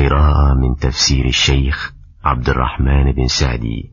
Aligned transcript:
قراءة 0.00 0.54
من 0.54 0.76
تفسير 0.76 1.26
الشيخ 1.26 1.92
عبد 2.24 2.48
الرحمن 2.48 3.12
بن 3.12 3.26
سعدي. 3.26 3.92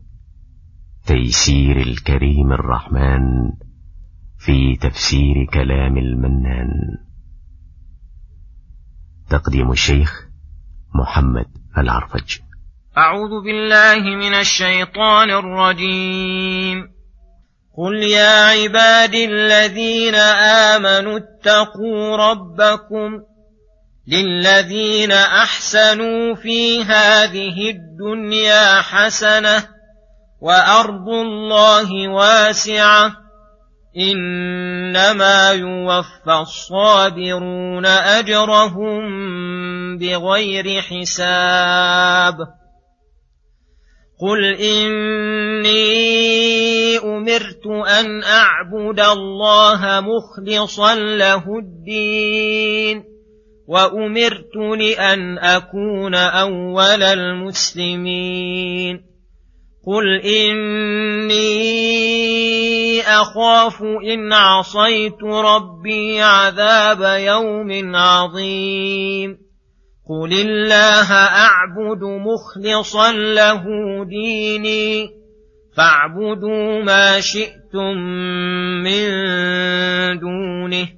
تيسير 1.06 1.76
الكريم 1.76 2.52
الرحمن 2.52 3.20
في 4.38 4.76
تفسير 4.76 5.46
كلام 5.54 5.98
المنان. 5.98 6.68
تقديم 9.30 9.70
الشيخ 9.70 10.28
محمد 10.94 11.46
العرفج. 11.78 12.38
أعوذ 12.98 13.44
بالله 13.44 14.16
من 14.16 14.34
الشيطان 14.34 15.30
الرجيم. 15.30 16.88
قل 17.78 18.02
يا 18.02 18.44
عبادي 18.44 19.24
الذين 19.24 20.14
آمنوا 20.74 21.18
اتقوا 21.18 22.16
ربكم 22.16 23.27
للذين 24.08 25.12
احسنوا 25.12 26.34
في 26.34 26.82
هذه 26.82 27.70
الدنيا 27.70 28.80
حسنه 28.80 29.68
وارض 30.40 31.08
الله 31.08 32.08
واسعه 32.08 33.12
انما 33.96 35.50
يوفى 35.50 36.40
الصابرون 36.40 37.86
اجرهم 37.86 39.02
بغير 39.98 40.82
حساب 40.82 42.36
قل 44.20 44.44
اني 44.44 45.78
امرت 46.98 47.66
ان 47.66 48.22
اعبد 48.22 49.00
الله 49.00 50.00
مخلصا 50.00 50.94
له 50.94 51.58
الدين 51.58 53.17
وأمرت 53.68 54.56
لأن 54.78 55.38
أكون 55.38 56.14
أول 56.14 57.02
المسلمين. 57.02 59.00
قل 59.86 60.20
إني 60.20 61.40
أخاف 63.00 63.82
إن 63.82 64.32
عصيت 64.32 65.22
ربي 65.22 66.22
عذاب 66.22 67.20
يوم 67.20 67.96
عظيم. 67.96 69.38
قل 70.08 70.32
الله 70.32 71.12
أعبد 71.12 72.02
مخلصا 72.02 73.12
له 73.12 73.64
ديني 74.04 75.08
فاعبدوا 75.76 76.82
ما 76.82 77.20
شئتم 77.20 77.96
من 78.82 79.08
دونه. 80.18 80.97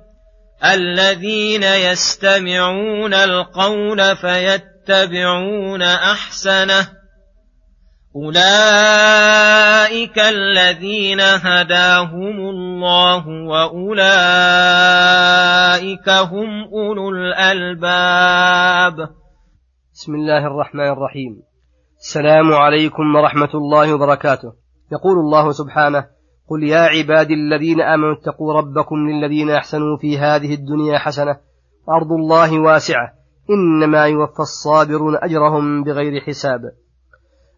الذين 0.63 1.63
يستمعون 1.63 3.13
القول 3.13 4.15
فيتبعون 4.15 5.81
أحسنه. 5.81 6.87
أولئك 8.15 8.59
الذين 10.19 11.21
هداهم 11.21 12.49
الله 12.49 13.27
وأولئك 13.27 14.09
هم 16.09 16.63
أولو 16.73 17.09
الألباب. 17.09 18.95
بسم 19.93 20.15
الله 20.15 20.47
الرحمن 20.47 20.91
الرحيم. 20.91 21.41
السلام 21.99 22.53
عليكم 22.53 23.15
ورحمة 23.15 23.49
الله 23.53 23.93
وبركاته. 23.93 24.53
يقول 24.91 25.17
الله 25.19 25.51
سبحانه 25.51 26.20
قل 26.51 26.63
يا 26.63 26.79
عبادي 26.79 27.33
الذين 27.33 27.81
آمنوا 27.81 28.13
اتقوا 28.13 28.53
ربكم 28.53 28.95
للذين 28.95 29.49
أحسنوا 29.49 29.97
في 29.97 30.17
هذه 30.17 30.53
الدنيا 30.53 30.97
حسنة 30.97 31.37
وأرض 31.87 32.11
الله 32.11 32.59
واسعة 32.59 33.13
إنما 33.49 34.05
يوفى 34.05 34.39
الصابرون 34.39 35.15
أجرهم 35.15 35.83
بغير 35.83 36.21
حساب. 36.21 36.61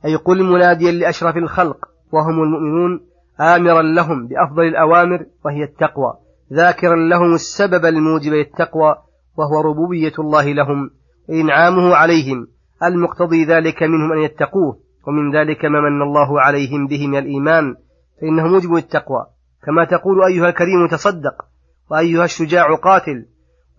أي 0.06 0.16
قل 0.16 0.44
مناديا 0.44 0.92
لأشرف 0.92 1.38
الخلق 1.38 1.78
وهم 2.12 2.44
المؤمنون 2.44 3.00
آمرا 3.42 3.82
لهم 3.82 4.28
بأفضل 4.28 4.64
الأوامر 4.64 5.26
وهي 5.46 5.64
التقوى 5.64 6.14
ذاكرا 6.54 6.96
لهم 6.96 7.34
السبب 7.34 7.86
الموجب 7.86 8.34
للتقوى 8.34 8.96
وهو 9.38 9.62
ربوبية 9.62 10.14
الله 10.20 10.54
لهم 10.54 10.90
وإنعامه 11.30 11.96
عليهم 11.96 12.48
المقتضي 12.84 13.46
ذلك 13.46 13.84
منهم 13.84 14.12
أن 14.14 14.20
يتقوه 14.24 14.80
ومن 15.08 15.36
ذلك 15.36 15.66
ما 15.66 15.80
من 15.90 16.02
الله 16.02 16.42
عليهم 16.42 16.88
به 16.88 17.08
من 17.08 17.18
الإيمان 17.18 17.76
فإنه 18.22 18.48
موجب 18.48 18.76
التقوى 18.76 19.26
كما 19.66 19.86
تقول 19.86 20.24
أيها 20.24 20.50
الكريم 20.50 20.88
تصدق 20.92 21.46
وأيها 21.90 22.26
الشجاع 22.26 22.76
قاتل 22.76 23.26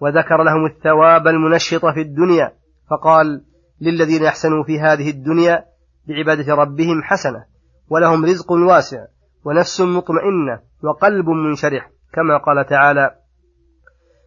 وذكر 0.00 0.42
لهم 0.42 0.66
الثواب 0.66 1.28
المنشط 1.28 1.86
في 1.86 2.00
الدنيا 2.00 2.52
فقال 2.90 3.44
للذين 3.80 4.22
يحسنوا 4.22 4.64
في 4.64 4.80
هذه 4.80 5.10
الدنيا 5.10 5.64
بعبادة 6.08 6.54
ربهم 6.54 7.02
حسنة 7.02 7.44
ولهم 7.90 8.24
رزق 8.24 8.52
واسع 8.52 9.04
ونفس 9.44 9.80
مطمئنة 9.80 10.60
وقلب 10.84 11.28
منشرح 11.28 11.90
كما 12.12 12.38
قال 12.38 12.66
تعالى 12.66 13.10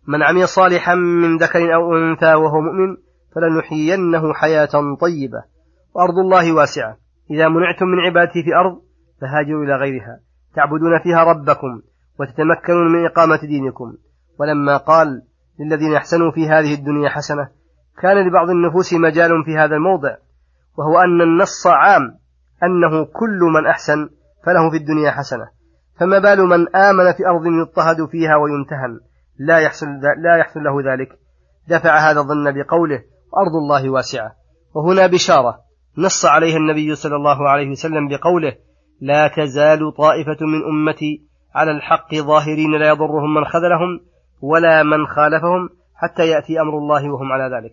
من 0.08 0.24
عمل 0.24 0.48
صالحا 0.48 0.96
من 0.96 1.38
ذكر 1.38 1.76
أو 1.76 1.96
أنثى 1.96 2.34
وهو 2.34 2.62
مؤمن 2.62 2.98
فلنحيينه 3.36 4.34
حياة 4.34 4.96
طيبة 5.02 5.44
وأرض 5.94 6.18
الله 6.18 6.54
واسعة. 6.54 6.98
إذا 7.32 7.48
منعتم 7.50 7.86
من 7.86 8.00
عبادته 8.00 8.42
في 8.44 8.56
أرض 8.56 8.82
فهاجروا 9.22 9.64
إلى 9.64 9.76
غيرها. 9.76 10.20
تعبدون 10.56 11.00
فيها 11.04 11.24
ربكم 11.24 11.82
وتتمكنون 12.20 12.92
من 12.92 13.06
إقامة 13.06 13.40
دينكم. 13.40 13.94
ولما 14.40 14.78
قال 14.78 15.22
للذين 15.60 15.96
أحسنوا 15.96 16.32
في 16.32 16.50
هذه 16.50 16.74
الدنيا 16.74 17.10
حسنة 17.10 17.50
كان 18.02 18.28
لبعض 18.28 18.50
النفوس 18.50 18.94
مجال 18.94 19.44
في 19.46 19.58
هذا 19.58 19.76
الموضع 19.76 20.16
وهو 20.78 21.00
أن 21.00 21.22
النص 21.22 21.68
عام 21.68 22.02
أنه 22.64 23.06
كل 23.06 23.40
من 23.56 23.68
أحسن 23.68 24.10
فله 24.46 24.70
في 24.72 24.78
الدنيا 24.78 25.12
حسنة. 25.12 25.50
فما 26.00 26.20
بال 26.20 26.40
من 26.40 26.76
آمن 26.76 27.14
في 27.14 27.28
أرض 27.28 27.46
يضطهد 27.46 28.10
فيها 28.10 28.36
ويمتهن 28.36 29.00
لا 29.40 29.60
يحصل, 29.60 29.86
لا 30.24 30.38
يحصل 30.40 30.60
له 30.60 30.94
ذلك. 30.94 31.10
دفع 31.68 31.98
هذا 31.98 32.20
الظن 32.20 32.52
بقوله 32.52 33.04
وأرض 33.34 33.56
الله 33.56 33.90
واسعة. 33.90 34.32
وهنا 34.76 35.08
بشارة 35.08 35.58
نص 35.98 36.26
عليها 36.26 36.58
النبي 36.58 36.96
صلى 36.96 37.16
الله 37.16 37.50
عليه 37.50 37.70
وسلم 37.70 38.08
بقوله 38.08 38.56
لا 39.02 39.28
تزال 39.28 39.94
طائفة 39.98 40.38
من 40.42 40.64
أمتي 40.64 41.22
على 41.56 41.72
الحق 41.72 42.16
ظاهرين 42.16 42.72
لا 42.80 42.88
يضرهم 42.88 43.34
من 43.34 43.46
خذلهم 43.46 44.00
ولا 44.42 44.84
من 44.84 45.08
خالفهم 45.08 45.70
حتى 45.96 46.28
يأتي 46.28 46.62
أمر 46.62 46.78
الله 46.78 47.12
وهم 47.12 47.32
على 47.32 47.56
ذلك. 47.56 47.72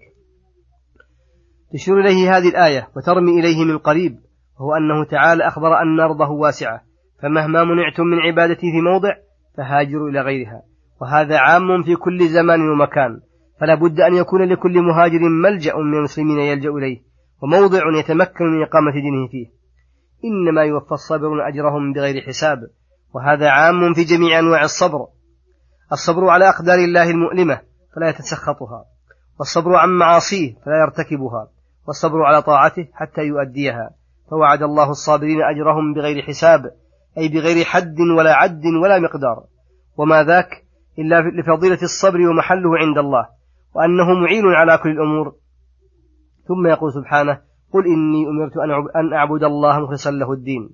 تشير 1.72 2.00
إليه 2.00 2.36
هذه 2.36 2.48
الآية 2.48 2.88
وترمي 2.96 3.40
إليه 3.40 3.64
من 3.64 3.78
قريب 3.78 4.18
وهو 4.60 4.74
أنه 4.74 5.04
تعالى 5.04 5.48
أخبر 5.48 5.82
أن 5.82 6.00
أرضه 6.00 6.30
واسعة 6.30 6.80
فمهما 7.22 7.64
منعتم 7.64 8.02
من 8.02 8.18
عبادته 8.18 8.70
في 8.72 8.80
موضع 8.80 9.12
فهاجروا 9.56 10.08
إلى 10.08 10.20
غيرها 10.20 10.62
وهذا 11.00 11.38
عام 11.38 11.82
في 11.82 11.96
كل 11.96 12.28
زمان 12.28 12.60
ومكان 12.60 13.20
فلا 13.60 13.74
بد 13.74 14.00
أن 14.00 14.14
يكون 14.14 14.42
لكل 14.42 14.82
مهاجر 14.82 15.18
ملجأ 15.44 15.76
من 15.76 15.94
المسلمين 15.94 16.38
يلجأ 16.38 16.70
إليه 16.70 16.98
وموضع 17.42 17.98
يتمكن 17.98 18.44
من 18.44 18.62
إقامة 18.62 18.92
دينه 18.92 19.28
فيه. 19.30 19.46
إنما 20.24 20.62
يوفى 20.62 20.92
الصابرون 20.92 21.40
أجرهم 21.40 21.92
بغير 21.92 22.22
حساب 22.22 22.58
وهذا 23.14 23.48
عام 23.48 23.94
في 23.94 24.04
جميع 24.04 24.38
أنواع 24.38 24.62
الصبر. 24.62 25.06
الصبر 25.92 26.28
على 26.28 26.48
أقدار 26.48 26.78
الله 26.78 27.10
المؤلمة 27.10 27.60
فلا 27.96 28.08
يتسخطها 28.08 28.84
والصبر 29.38 29.76
عن 29.76 29.88
معاصيه 29.88 30.54
فلا 30.64 30.74
يرتكبها 30.82 31.48
والصبر 31.86 32.22
على 32.22 32.42
طاعته 32.42 32.88
حتى 32.92 33.20
يؤديها. 33.20 33.90
فوعد 34.30 34.62
الله 34.62 34.90
الصابرين 34.90 35.42
أجرهم 35.42 35.94
بغير 35.94 36.22
حساب 36.22 36.60
أي 37.18 37.28
بغير 37.28 37.64
حد 37.64 38.00
ولا 38.18 38.34
عد 38.34 38.62
ولا 38.82 38.98
مقدار. 38.98 39.44
وما 39.96 40.24
ذاك 40.24 40.64
إلا 40.98 41.20
لفضيلة 41.20 41.82
الصبر 41.82 42.20
ومحله 42.20 42.78
عند 42.78 42.98
الله 42.98 43.28
وأنه 43.74 44.14
معين 44.22 44.44
على 44.46 44.78
كل 44.78 44.90
الأمور. 44.90 45.34
ثم 46.48 46.66
يقول 46.66 46.92
سبحانه 46.92 47.40
قل 47.74 47.86
إني 47.86 48.28
أمرت 48.28 48.56
أن 48.96 49.12
أعبد 49.12 49.44
الله 49.44 49.80
مخلصا 49.80 50.10
له 50.10 50.32
الدين. 50.32 50.70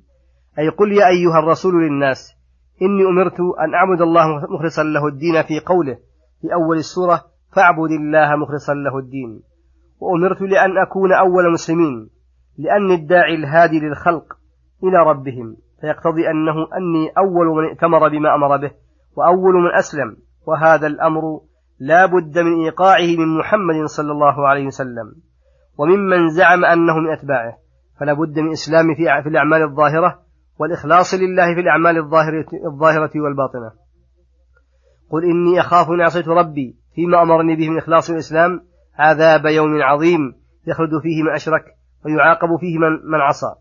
أي 0.58 0.68
قل 0.68 0.92
يا 0.92 1.08
أيها 1.08 1.38
الرسول 1.38 1.84
للناس 1.84 2.36
إني 2.82 3.04
أمرت 3.04 3.40
أن 3.40 3.74
أعبد 3.74 4.00
الله 4.00 4.26
مخلصا 4.54 4.82
له 4.82 5.06
الدين 5.06 5.42
في 5.42 5.60
قوله 5.66 5.98
في 6.40 6.54
أول 6.54 6.76
السورة 6.76 7.24
فاعبد 7.56 7.90
الله 7.90 8.36
مخلصا 8.36 8.74
له 8.74 8.98
الدين. 8.98 9.42
وأمرت 10.00 10.42
لأن 10.42 10.78
أكون 10.78 11.12
أول 11.12 11.52
مسلمين 11.52 12.10
لأني 12.58 12.94
الداعي 12.94 13.34
الهادي 13.34 13.80
للخلق 13.80 14.24
إلى 14.84 14.98
ربهم. 15.10 15.56
فيقتضي 15.80 16.30
أنه 16.30 16.56
أني 16.78 17.12
أول 17.18 17.46
من 17.46 17.68
ائتمر 17.68 18.08
بما 18.08 18.34
أمر 18.34 18.56
به 18.56 18.70
وأول 19.16 19.54
من 19.54 19.74
أسلم. 19.78 20.16
وهذا 20.46 20.86
الأمر 20.86 21.40
لا 21.80 22.06
بد 22.06 22.38
من 22.38 22.64
إيقاعه 22.64 23.16
من 23.18 23.38
محمد 23.38 23.84
صلى 23.84 24.12
الله 24.12 24.48
عليه 24.48 24.66
وسلم. 24.66 25.29
وممن 25.80 26.28
زعم 26.28 26.64
أنه 26.64 26.96
من 26.98 27.12
أتباعه. 27.12 27.56
فلا 28.00 28.12
بد 28.12 28.38
من 28.38 28.50
إسلام 28.50 28.94
في 28.94 29.28
الأعمال 29.28 29.62
الظاهرة 29.62 30.18
والإخلاص 30.58 31.14
لله 31.14 31.54
في 31.54 31.60
الأعمال 31.60 31.98
الظاهرة, 31.98 32.46
الظاهرة 32.66 33.10
والباطنة. 33.14 33.70
قل 35.10 35.24
إني 35.24 35.60
أخاف 35.60 35.90
إن 35.90 36.00
عصيت 36.00 36.28
ربي 36.28 36.76
فيما 36.94 37.22
أمرني 37.22 37.56
به 37.56 37.70
من 37.70 37.78
إخلاص 37.78 38.10
الإسلام. 38.10 38.60
عذاب 38.98 39.46
يوم 39.46 39.82
عظيم 39.82 40.20
يخلد 40.66 40.90
فيه 41.02 41.22
من 41.22 41.34
أشرك 41.34 41.64
ويعاقب 42.04 42.48
فيه 42.60 42.78
من, 42.78 43.10
من 43.12 43.20
عصى. 43.20 43.54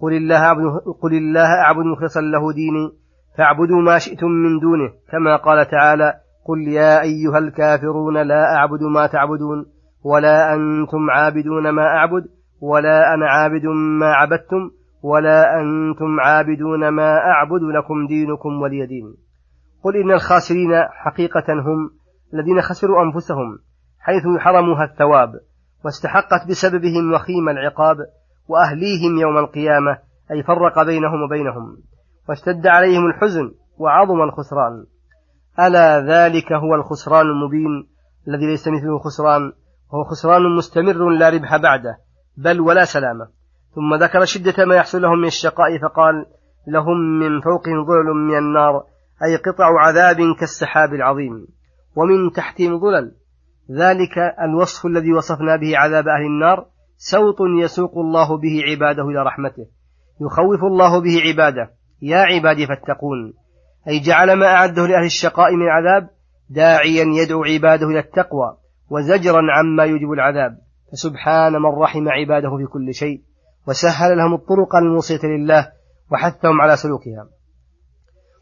قل 0.00 0.16
الله 0.16 0.46
أعبد, 0.46 0.64
قل 1.02 1.14
الله 1.14 1.48
أعبد 1.64 1.84
مخلصا 1.84 2.20
له 2.20 2.52
ديني 2.52 2.92
فاعبدوا 3.38 3.82
ما 3.82 3.98
شئتم 3.98 4.26
من 4.26 4.58
دونه. 4.58 4.92
كما 5.12 5.36
قال 5.36 5.70
تعالى 5.70 6.14
قل 6.44 6.68
يا 6.68 7.02
أيها 7.02 7.38
الكافرون 7.38 8.22
لا 8.22 8.56
أعبد 8.56 8.82
ما 8.82 9.06
تعبدون. 9.06 9.66
ولا 10.04 10.54
أنتم 10.54 11.10
عابدون 11.10 11.68
ما 11.70 11.82
أعبد 11.82 12.28
ولا 12.60 13.14
أنا 13.14 13.30
عابد 13.30 13.64
ما 14.00 14.06
عبدتم 14.06 14.70
ولا 15.02 15.60
أنتم 15.60 16.20
عابدون 16.20 16.88
ما 16.88 17.16
أعبد 17.16 17.62
لكم 17.62 18.06
دينكم 18.06 18.62
ولي 18.62 18.86
دين. 18.86 19.14
قل 19.84 19.96
إن 19.96 20.10
الخاسرين 20.10 20.70
حقيقة 20.90 21.52
هم 21.52 21.90
الذين 22.34 22.60
خسروا 22.60 23.02
أنفسهم 23.02 23.58
حيث 24.00 24.22
حرموها 24.38 24.84
الثواب 24.84 25.32
واستحقت 25.84 26.48
بسببهم 26.48 27.12
وخيم 27.14 27.48
العقاب 27.48 27.96
وأهليهم 28.48 29.18
يوم 29.20 29.38
القيامة 29.38 29.98
أي 30.30 30.42
فرق 30.42 30.82
بينهم 30.82 31.22
وبينهم 31.22 31.76
واشتد 32.28 32.66
عليهم 32.66 33.06
الحزن 33.06 33.50
وعظم 33.78 34.22
الخسران. 34.22 34.84
ألا 35.60 36.00
ذلك 36.00 36.52
هو 36.52 36.74
الخسران 36.74 37.26
المبين 37.26 37.88
الذي 38.28 38.46
ليس 38.46 38.68
مثله 38.68 38.98
خسران؟ 38.98 39.52
وهو 39.92 40.04
خسران 40.04 40.56
مستمر 40.56 41.08
لا 41.08 41.28
ربح 41.28 41.56
بعده 41.56 41.98
بل 42.36 42.60
ولا 42.60 42.84
سلامة 42.84 43.28
ثم 43.74 43.94
ذكر 43.94 44.24
شدة 44.24 44.64
ما 44.64 44.74
يحصل 44.74 45.02
لهم 45.02 45.18
من 45.18 45.26
الشقاء 45.26 45.78
فقال 45.78 46.26
لهم 46.66 47.18
من 47.18 47.40
فوقهم 47.40 47.86
ظلل 47.86 48.14
من 48.14 48.38
النار 48.38 48.84
أي 49.24 49.36
قطع 49.36 49.80
عذاب 49.80 50.16
كالسحاب 50.40 50.94
العظيم. 50.94 51.46
ومن 51.96 52.32
تحتهم 52.32 52.78
ظلل. 52.78 53.12
ذلك 53.70 54.18
الوصف 54.42 54.86
الذي 54.86 55.12
وصفنا 55.12 55.56
به 55.56 55.78
عذاب 55.78 56.08
أهل 56.08 56.26
النار. 56.26 56.66
سوط 56.96 57.36
يسوق 57.62 57.98
الله 57.98 58.38
به 58.38 58.62
عباده 58.70 59.02
إلى 59.02 59.22
رحمته. 59.22 59.66
يخوف 60.20 60.64
الله 60.64 61.00
به 61.00 61.20
عباده. 61.26 61.70
يا 62.02 62.18
عبادي 62.18 62.66
فاتقون. 62.66 63.32
أي 63.88 64.00
جعل 64.00 64.32
ما 64.32 64.46
أعده 64.46 64.86
لأهل 64.86 65.04
الشقاء 65.04 65.52
من 65.56 65.68
عذاب 65.68 66.10
داعيا 66.50 67.04
يدعو 67.04 67.44
عباده 67.44 67.86
إلى 67.86 67.98
التقوى. 67.98 68.56
وزجرا 68.92 69.42
عما 69.52 69.84
يوجب 69.84 70.12
العذاب. 70.12 70.58
فسبحان 70.92 71.52
من 71.52 71.70
رحم 71.82 72.08
عباده 72.08 72.56
في 72.56 72.66
كل 72.66 72.94
شيء 72.94 73.22
وسهل 73.68 74.16
لهم 74.16 74.34
الطرق 74.34 74.76
الموصية 74.76 75.20
لله 75.24 75.68
وحثهم 76.12 76.60
على 76.60 76.76
سلوكها. 76.76 77.28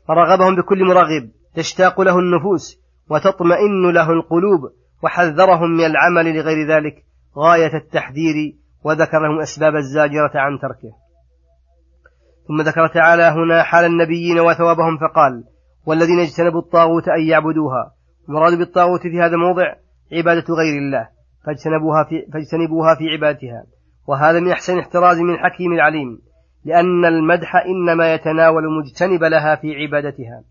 ورغبهم 0.09 0.57
بكل 0.57 0.85
مرغب 0.85 1.31
تشتاق 1.55 2.01
له 2.01 2.19
النفوس 2.19 2.81
وتطمئن 3.11 3.91
له 3.91 4.11
القلوب 4.11 4.61
وحذرهم 5.03 5.71
من 5.71 5.85
العمل 5.85 6.37
لغير 6.37 6.69
ذلك 6.69 7.05
غاية 7.39 7.77
التحذير 7.77 8.57
وذكر 8.85 9.19
لهم 9.19 9.41
أسباب 9.41 9.77
الزاجرة 9.77 10.33
عن 10.35 10.59
تركه. 10.59 10.93
ثم 12.49 12.61
ذكر 12.61 12.87
تعالى 12.87 13.23
هنا 13.23 13.63
حال 13.63 13.85
النبيين 13.85 14.41
وثوابهم 14.41 14.99
فقال 14.99 15.45
والذين 15.87 16.19
اجتنبوا 16.19 16.61
الطاغوت 16.61 17.09
أن 17.09 17.23
يعبدوها. 17.29 17.95
المراد 18.29 18.59
بالطاغوت 18.59 19.01
في 19.01 19.21
هذا 19.21 19.35
الموضع 19.35 19.75
عبادة 20.13 20.55
غير 20.55 20.79
الله 20.79 21.09
فاجتنبوها 21.47 22.05
في, 22.05 22.33
فاجتنبوها 22.33 22.95
في 22.95 23.05
عبادتها. 23.09 23.65
وهذا 24.07 24.41
من 24.41 24.51
أحسن 24.51 24.79
احتراز 24.79 25.19
من 25.19 25.35
الحكيم 25.35 25.73
العليم 25.73 26.19
لأن 26.65 27.05
المدح 27.05 27.57
إنما 27.57 28.15
يتناول 28.15 28.65
المجتنب 28.65 29.25
لها 29.25 29.57
في 29.57 29.75
عبادتها. 29.75 30.45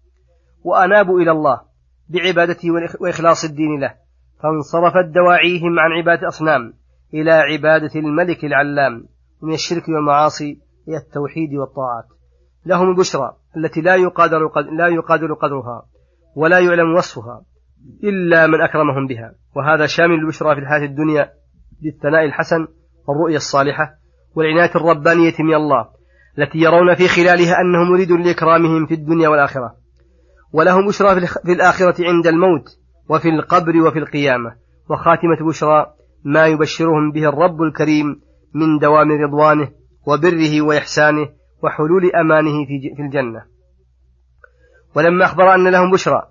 وأنابوا 0.63 1.19
إلى 1.19 1.31
الله 1.31 1.61
بعبادته 2.09 2.67
وإخلاص 3.01 3.43
الدين 3.43 3.79
له 3.79 3.93
فانصرفت 4.43 5.05
دواعيهم 5.15 5.79
عن 5.79 5.91
عبادة 5.91 6.27
أصنام 6.27 6.73
إلى 7.13 7.31
عبادة 7.31 7.99
الملك 7.99 8.45
العلام 8.45 9.05
من 9.41 9.53
الشرك 9.53 9.89
والمعاصي 9.89 10.59
هي 10.87 10.97
التوحيد 10.97 11.53
والطاعات. 11.53 12.05
لهم 12.65 12.89
البشرى 12.89 13.35
التي 13.57 13.81
لا 13.81 13.95
يقادر 13.95 14.39
لا 14.71 14.87
يقادر 14.87 15.33
قدرها 15.33 15.85
ولا 16.35 16.59
يعلم 16.59 16.95
وصفها. 16.95 17.41
إلا 18.03 18.47
من 18.47 18.61
أكرمهم 18.61 19.07
بها. 19.07 19.31
وهذا 19.55 19.85
شامل 19.85 20.13
البشرى 20.13 20.55
في 20.55 20.61
الحياة 20.61 20.85
الدنيا 20.85 21.29
بالثناء 21.81 22.25
الحسن 22.25 22.67
والرؤية 23.07 23.35
الصالحة 23.35 23.93
والعناية 24.35 24.71
الربانية 24.75 25.33
من 25.39 25.55
الله 25.55 25.89
التي 26.39 26.57
يرون 26.57 26.95
في 26.95 27.07
خلالها 27.07 27.55
أنهم 27.61 27.91
مريد 27.91 28.11
لإكرامهم 28.11 28.85
في 28.85 28.93
الدنيا 28.93 29.29
والآخرة. 29.29 29.75
ولهم 30.53 30.87
بشرى 30.87 31.27
في 31.45 31.51
الآخرة 31.51 32.07
عند 32.07 32.27
الموت 32.27 32.65
وفي 33.09 33.29
القبر 33.29 33.77
وفي 33.87 33.99
القيامة. 33.99 34.55
وخاتمة 34.89 35.47
بشرى 35.47 35.85
ما 36.23 36.45
يبشرهم 36.47 37.11
به 37.11 37.29
الرب 37.29 37.61
الكريم 37.61 38.21
من 38.53 38.77
دوام 38.77 39.11
رضوانه 39.11 39.71
وبره 40.07 40.61
وإحسانه 40.61 41.29
وحلول 41.63 42.11
أمانه 42.15 42.65
في 42.95 43.01
الجنة. 43.01 43.45
ولما 44.95 45.25
أخبر 45.25 45.55
أن 45.55 45.67
لهم 45.67 45.91
بشرى 45.91 46.21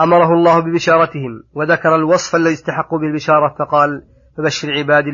أمره 0.00 0.32
الله 0.32 0.60
ببشارتهم 0.60 1.42
وذكر 1.54 1.94
الوصف 1.94 2.36
الذي 2.36 2.52
استحقوا 2.52 2.98
به 2.98 3.06
البشارة 3.06 3.54
فقال 3.58 4.02
فبشر 4.36 4.72
عبادي 4.72 5.10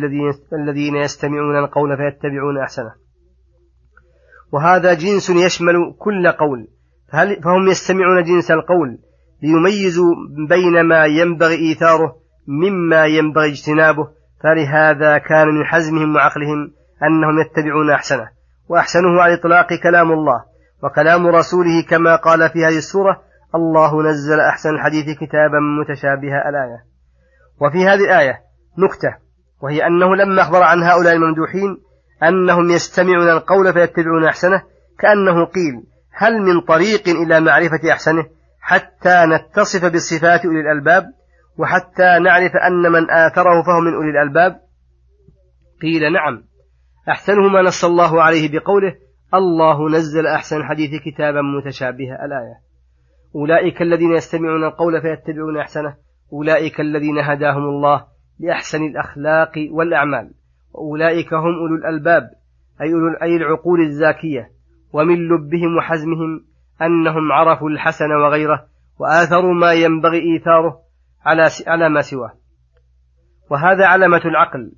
الذين 0.52 0.96
يستمعون 0.96 1.58
القول 1.58 1.96
فيتبعون 1.96 2.58
أحسنه. 2.62 2.94
وهذا 4.52 4.94
جنس 4.94 5.30
يشمل 5.30 5.74
كل 5.98 6.28
قول 6.28 6.68
فهل 7.12 7.42
فهم 7.42 7.68
يستمعون 7.68 8.22
جنس 8.22 8.50
القول 8.50 8.98
ليميزوا 9.42 10.14
بين 10.48 10.80
ما 10.80 11.04
ينبغي 11.04 11.54
إيثاره 11.54 12.16
مما 12.48 13.06
ينبغي 13.06 13.48
اجتنابه 13.50 14.08
فلهذا 14.42 15.18
كان 15.18 15.48
من 15.48 15.64
حزمهم 15.64 16.14
وعقلهم 16.14 16.72
أنهم 17.02 17.40
يتبعون 17.40 17.90
أحسنه 17.90 18.28
وأحسنه 18.68 19.20
على 19.20 19.34
الإطلاق 19.34 19.66
كلام 19.82 20.12
الله 20.12 20.44
وكلام 20.82 21.26
رسوله 21.26 21.82
كما 21.90 22.16
قال 22.16 22.50
في 22.50 22.58
هذه 22.64 22.76
السورة 22.76 23.22
الله 23.54 24.02
نزل 24.02 24.40
أحسن 24.40 24.70
الحديث 24.70 25.04
كتابا 25.16 25.58
متشابها 25.80 26.48
الآية. 26.48 26.84
وفي 27.60 27.78
هذه 27.78 28.04
الآية 28.04 28.40
نكتة 28.78 29.24
وهي 29.62 29.86
أنه 29.86 30.16
لما 30.16 30.42
أخبر 30.42 30.62
عن 30.62 30.82
هؤلاء 30.82 31.14
الممدوحين 31.14 31.76
أنهم 32.22 32.70
يستمعون 32.70 33.28
القول 33.28 33.72
فيتبعون 33.72 34.24
أحسنه 34.24 34.62
كأنه 34.98 35.44
قيل 35.44 35.82
هل 36.12 36.42
من 36.42 36.60
طريق 36.60 37.08
إلى 37.08 37.40
معرفة 37.40 37.92
أحسنه 37.92 38.26
حتى 38.60 39.24
نتصف 39.26 39.84
بصفات 39.84 40.44
أولي 40.44 40.60
الألباب 40.60 41.04
وحتى 41.58 42.18
نعرف 42.24 42.52
أن 42.56 42.92
من 42.92 43.10
آثره 43.10 43.62
فهو 43.62 43.80
من 43.80 43.94
أولي 43.94 44.10
الألباب؟ 44.10 44.60
قيل 45.82 46.12
نعم. 46.12 46.44
أحسنه 47.08 47.48
ما 47.48 47.62
نص 47.62 47.84
الله 47.84 48.22
عليه 48.22 48.58
بقوله 48.58 48.94
الله 49.34 49.88
نزل 49.88 50.26
أحسن 50.26 50.56
الحديث 50.56 50.90
كتابا 51.04 51.40
متشابها 51.42 52.24
الآية. 52.24 52.63
أولئك 53.34 53.82
الذين 53.82 54.12
يستمعون 54.12 54.64
القول 54.64 55.00
فيتبعون 55.02 55.58
أحسنه. 55.58 55.96
أولئك 56.32 56.80
الذين 56.80 57.18
هداهم 57.18 57.62
الله 57.62 58.04
لأحسن 58.40 58.84
الأخلاق 58.84 59.52
والأعمال. 59.70 60.34
وأولئك 60.72 61.34
هم 61.34 61.54
أولو 61.54 61.76
الألباب 61.76 62.22
أي, 62.80 62.92
أولو 62.92 63.16
أي 63.22 63.36
العقول 63.36 63.80
الزاكية. 63.80 64.50
ومن 64.92 65.28
لبهم 65.28 65.76
وحزمهم 65.76 66.44
أنهم 66.82 67.32
عرفوا 67.32 67.70
الحسن 67.70 68.10
وغيره 68.24 68.66
وآثروا 68.98 69.54
ما 69.54 69.72
ينبغي 69.72 70.18
إيثاره 70.18 70.78
على 71.24 71.48
على 71.66 71.88
ما 71.88 72.00
سواه. 72.00 72.32
وهذا 73.50 73.86
علامة 73.86 74.22
العقل 74.24 74.72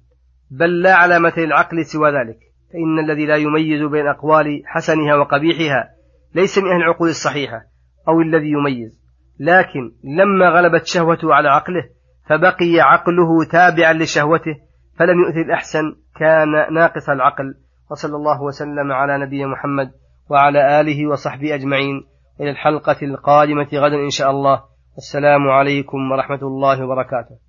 بل 0.50 0.82
لا 0.82 0.94
علامة 0.94 1.32
للعقل 1.36 1.84
سوى 1.84 2.10
ذلك. 2.10 2.38
فإن 2.72 2.98
الذي 2.98 3.26
لا 3.26 3.36
يميز 3.36 3.82
بين 3.82 4.06
أقوال 4.06 4.62
حسنها 4.64 5.14
وقبيحها 5.14 5.90
ليس 6.34 6.58
من 6.58 6.68
أهل 6.68 6.76
العقول 6.76 7.08
الصحيحة. 7.08 7.75
أو 8.08 8.20
الذي 8.20 8.50
يميز. 8.50 9.06
لكن 9.40 9.92
لما 10.04 10.48
غلبت 10.48 10.86
شهوته 10.86 11.34
على 11.34 11.48
عقله 11.48 11.82
فبقي 12.28 12.80
عقله 12.80 13.44
تابعا 13.52 13.92
لشهوته 13.92 14.54
فلم 14.98 15.20
يؤثر 15.20 15.40
الأحسن 15.40 15.82
كان 16.16 16.75
ناقص 16.75 17.10
العقل. 17.10 17.54
وصلى 17.90 18.16
الله 18.16 18.42
وسلم 18.42 18.92
على 18.92 19.26
نبينا 19.26 19.46
محمد 19.46 19.90
وعلى 20.30 20.80
آله 20.80 21.06
وصحبه 21.06 21.54
أجمعين. 21.54 22.04
إلى 22.40 22.50
الحلقة 22.50 22.96
القادمة 23.02 23.68
غدا 23.75 23.96
إن 23.96 24.10
شاء 24.10 24.30
الله. 24.30 24.62
السلام 24.98 25.48
عليكم 25.48 26.12
ورحمة 26.12 26.42
الله 26.42 26.84
وبركاته. 26.84 27.45